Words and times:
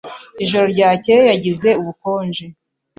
Ijoro 0.43 0.65
ryakeye 0.73 1.21
yagize 1.31 1.69
ubukonje. 1.81 2.45